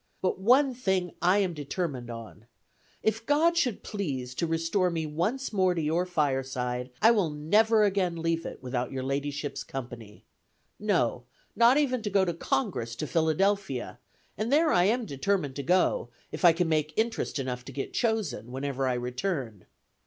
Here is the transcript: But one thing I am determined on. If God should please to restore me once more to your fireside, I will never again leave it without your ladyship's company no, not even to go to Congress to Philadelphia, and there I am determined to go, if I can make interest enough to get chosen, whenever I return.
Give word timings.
But 0.19 0.39
one 0.39 0.73
thing 0.73 1.11
I 1.21 1.37
am 1.37 1.53
determined 1.53 2.09
on. 2.09 2.47
If 3.03 3.23
God 3.23 3.55
should 3.55 3.83
please 3.83 4.33
to 4.33 4.47
restore 4.47 4.89
me 4.89 5.05
once 5.05 5.53
more 5.53 5.75
to 5.75 5.79
your 5.81 6.07
fireside, 6.07 6.89
I 7.03 7.11
will 7.11 7.29
never 7.29 7.83
again 7.83 8.15
leave 8.19 8.43
it 8.43 8.63
without 8.63 8.91
your 8.91 9.03
ladyship's 9.03 9.63
company 9.63 10.25
no, 10.79 11.25
not 11.55 11.77
even 11.77 12.01
to 12.01 12.09
go 12.09 12.25
to 12.25 12.33
Congress 12.33 12.95
to 12.95 13.05
Philadelphia, 13.05 13.99
and 14.39 14.51
there 14.51 14.71
I 14.71 14.85
am 14.85 15.05
determined 15.05 15.55
to 15.57 15.61
go, 15.61 16.09
if 16.31 16.43
I 16.43 16.51
can 16.51 16.67
make 16.67 16.97
interest 16.97 17.37
enough 17.37 17.63
to 17.65 17.71
get 17.71 17.93
chosen, 17.93 18.51
whenever 18.51 18.87
I 18.87 18.95
return. 18.95 19.67